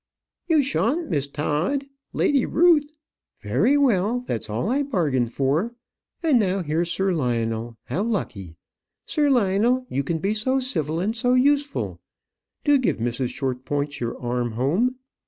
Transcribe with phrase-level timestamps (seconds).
[0.47, 1.85] "You shan't, Miss Todd.
[2.11, 2.91] Lady Ruth"
[3.43, 5.75] "Very well; that's all I bargain for.
[6.23, 8.55] And now here's Sir Lionel; how lucky!
[9.05, 12.01] Sir Lionel, you can be so civil, and so useful.
[12.63, 13.29] Do give Mrs.
[13.29, 14.95] Shortpointz your arm home.